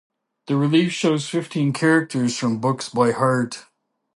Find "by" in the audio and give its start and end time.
2.89-3.11